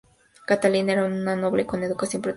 Catalina 0.47 0.93
era 0.93 1.05
una 1.05 1.35
noble 1.35 1.67
con 1.67 1.83
educación 1.83 2.23
protestante. 2.23 2.29